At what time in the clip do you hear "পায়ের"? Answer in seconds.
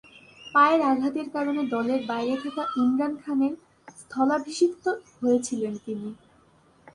0.45-0.81